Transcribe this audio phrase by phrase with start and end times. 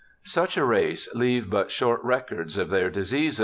[0.19, 3.39] * Such a race leave but short records of their diseases.